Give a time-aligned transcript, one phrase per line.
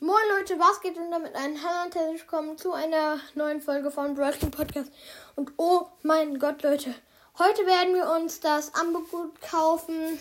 [0.00, 1.60] Moin Leute, was geht denn damit ein?
[1.60, 4.92] Hallo und herzlich willkommen zu einer neuen Folge von Broadcast Podcast.
[5.34, 6.94] Und oh mein Gott, Leute,
[7.36, 10.20] heute werden wir uns das Angebot kaufen.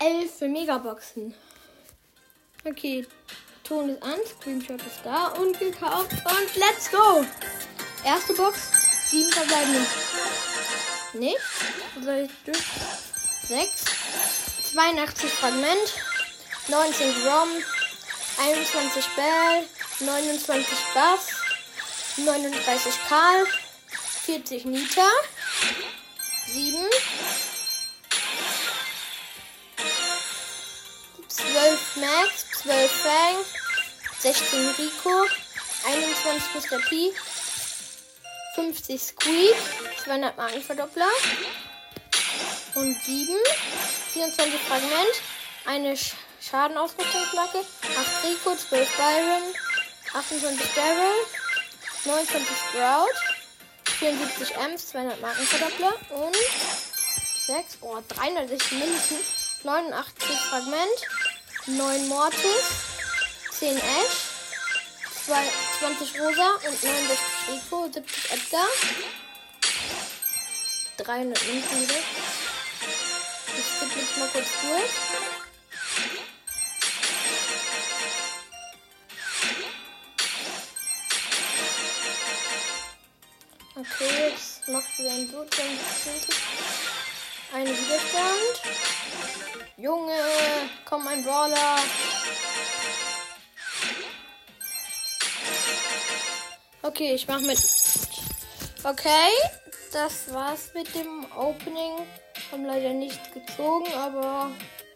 [0.00, 1.36] Elf Megaboxen.
[2.64, 3.06] Okay,
[3.62, 7.24] Ton ist an, Screenshot ist da und gekauft und let's go!
[8.04, 9.86] Erste Box, sieben verbleibende.
[11.12, 11.38] Nicht?
[12.02, 12.64] Soll ich durch?
[13.46, 13.84] Sechs.
[14.72, 15.94] 82 Fragment.
[16.68, 17.48] 19 Rom.
[18.38, 19.66] 21 Bell,
[20.00, 21.28] 29 Bass,
[22.16, 23.46] 39 Karl,
[24.26, 25.08] 40 Nita,
[26.46, 26.78] 7,
[31.28, 33.36] 12 Max, 12 Fang,
[34.20, 35.26] 16 Rico,
[35.84, 36.78] 21 Mr.
[36.88, 37.12] P,
[38.54, 39.56] 50 Squeak,
[40.04, 41.10] 200 Markenverdoppler
[42.76, 43.36] und 7,
[44.12, 45.22] 24 Fragment,
[45.64, 49.42] eine Sch Schadenausrüstungsmarke, 8 Rico, 12 Byron,
[50.14, 51.26] 28 Daryl,
[52.04, 53.38] 29 Sprout,
[53.98, 55.94] 74 Ems, 200 Markenverdoppler.
[56.10, 56.36] Und
[57.46, 59.18] 6, oh, 360 Münzen,
[59.64, 61.08] 89 Fragment,
[61.66, 62.38] 9 Mortis,
[63.58, 63.82] 10 Ash,
[65.80, 68.68] 20 Rosa und 69 Rico, 70 Edgar,
[70.98, 71.88] 300 Münzen.
[73.58, 75.47] Ich skippe jetzt mal kurz durch.
[83.78, 85.48] Okay, jetzt macht wieder ein Blut.
[87.52, 88.78] Ein Widerstand.
[89.76, 90.18] Junge,
[90.84, 91.78] komm, ein Brawler.
[96.82, 97.58] Okay, ich mach mit.
[98.82, 99.30] Okay,
[99.92, 102.06] das war's mit dem Opening.
[102.50, 104.50] Haben leider nicht gezogen, aber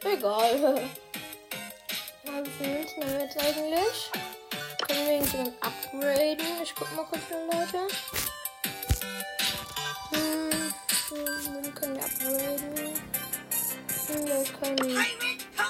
[0.05, 0.89] egal.
[2.25, 4.11] Mal wie viel Münzen haben wir jetzt eigentlich?
[4.89, 6.62] Können wir irgendjemand upgraden?
[6.62, 7.89] Ich guck mal kurz mal, Leute.
[10.12, 12.95] Hm, können wir upgraden.
[14.07, 15.07] Hm, wir können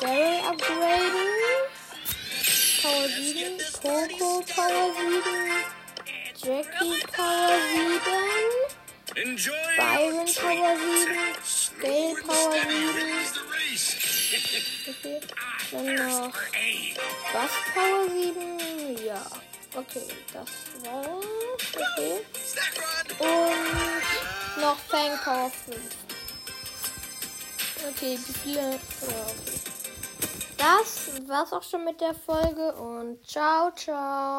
[0.01, 1.33] Daryl upgraden.
[2.83, 3.59] Power 7.
[3.83, 5.23] Coco Power 7.
[6.37, 7.59] Jackie Power
[9.15, 9.37] 7.
[9.77, 11.62] Byron Power 7.
[11.83, 12.71] Gale Power 7.
[14.89, 15.21] Okay.
[15.73, 16.33] Dann noch
[17.33, 19.05] Bass Power 7.
[19.05, 19.27] Ja.
[19.75, 20.49] Okay, das
[20.85, 21.25] war's.
[21.75, 22.25] Okay.
[23.19, 25.79] Und noch Fang Power 5.
[27.89, 28.79] Okay, wie viele?
[29.01, 29.61] Okay.
[30.59, 34.33] Das war's auch schon mit der Folge und ciao, ciao.